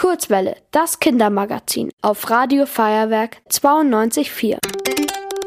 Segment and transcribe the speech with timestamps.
[0.00, 4.56] Kurzwelle, das Kindermagazin auf Radio Feuerwerk 92.4.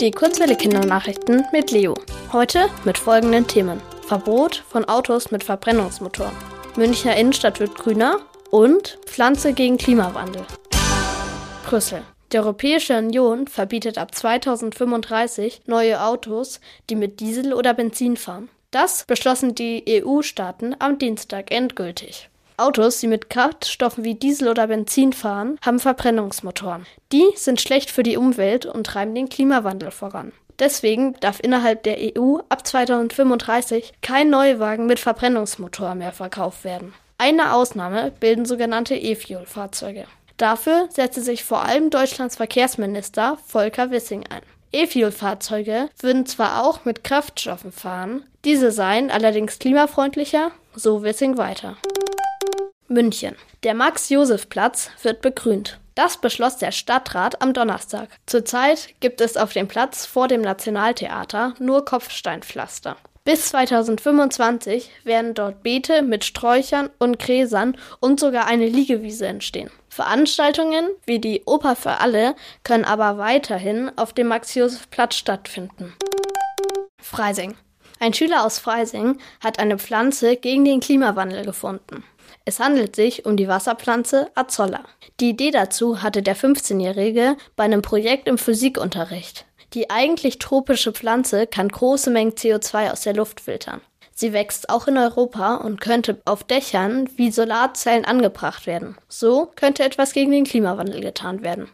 [0.00, 1.92] Die Kurzwelle Kindernachrichten mit Leo.
[2.32, 3.78] Heute mit folgenden Themen.
[4.06, 6.32] Verbot von Autos mit Verbrennungsmotoren.
[6.76, 8.20] Münchner Innenstadt wird grüner
[8.50, 10.46] und Pflanze gegen Klimawandel.
[11.66, 12.02] Brüssel.
[12.32, 18.48] Die Europäische Union verbietet ab 2035 neue Autos, die mit Diesel oder Benzin fahren.
[18.70, 22.30] Das beschlossen die EU-Staaten am Dienstag endgültig.
[22.58, 26.86] Autos, die mit Kraftstoffen wie Diesel oder Benzin fahren, haben Verbrennungsmotoren.
[27.12, 30.32] Die sind schlecht für die Umwelt und treiben den Klimawandel voran.
[30.58, 36.94] Deswegen darf innerhalb der EU ab 2035 kein Neuwagen mit Verbrennungsmotor mehr verkauft werden.
[37.16, 40.06] Eine Ausnahme bilden sogenannte E-Fuel-Fahrzeuge.
[40.36, 44.42] Dafür setzte sich vor allem Deutschlands Verkehrsminister Volker Wissing ein.
[44.72, 51.76] E-Fuel-Fahrzeuge würden zwar auch mit Kraftstoffen fahren, diese seien allerdings klimafreundlicher, so Wissing weiter.
[52.88, 53.36] München.
[53.62, 55.78] Der Max-Josef-Platz wird begrünt.
[55.94, 58.08] Das beschloss der Stadtrat am Donnerstag.
[58.26, 62.96] Zurzeit gibt es auf dem Platz vor dem Nationaltheater nur Kopfsteinpflaster.
[63.24, 69.70] Bis 2025 werden dort Beete mit Sträuchern und Gräsern und sogar eine Liegewiese entstehen.
[69.90, 75.94] Veranstaltungen wie die Oper für alle können aber weiterhin auf dem Max-Josef-Platz stattfinden.
[77.02, 77.54] Freising.
[78.00, 82.04] Ein Schüler aus Freising hat eine Pflanze gegen den Klimawandel gefunden.
[82.44, 84.84] Es handelt sich um die Wasserpflanze Azolla.
[85.20, 89.46] Die Idee dazu hatte der 15-Jährige bei einem Projekt im Physikunterricht.
[89.74, 93.80] Die eigentlich tropische Pflanze kann große Mengen CO2 aus der Luft filtern.
[94.14, 98.96] Sie wächst auch in Europa und könnte auf Dächern wie Solarzellen angebracht werden.
[99.08, 101.68] So könnte etwas gegen den Klimawandel getan werden.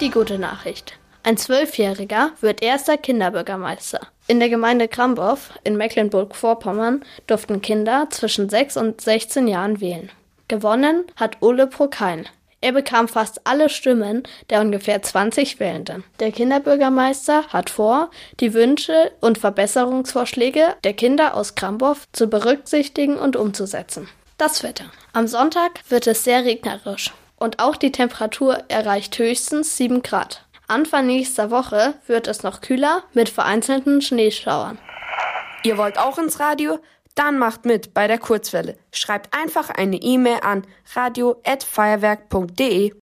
[0.00, 0.96] Die gute Nachricht.
[1.24, 4.06] Ein Zwölfjähriger wird erster Kinderbürgermeister.
[4.30, 10.10] In der Gemeinde Krambow in Mecklenburg-Vorpommern durften Kinder zwischen 6 und 16 Jahren wählen.
[10.48, 12.28] Gewonnen hat Ole Prokein.
[12.60, 16.04] Er bekam fast alle Stimmen der ungefähr 20 Wählenden.
[16.20, 23.34] Der Kinderbürgermeister hat vor, die Wünsche und Verbesserungsvorschläge der Kinder aus Krambow zu berücksichtigen und
[23.34, 24.10] umzusetzen.
[24.36, 24.84] Das Wetter.
[25.14, 30.44] Am Sonntag wird es sehr regnerisch und auch die Temperatur erreicht höchstens 7 Grad.
[30.70, 34.76] Anfang nächster Woche wird es noch kühler mit vereinzelten Schneeschauern.
[35.64, 36.78] Ihr wollt auch ins Radio?
[37.14, 38.76] Dann macht mit bei der Kurzwelle.
[38.92, 42.92] Schreibt einfach eine E-Mail an radio@feuerwerk.de.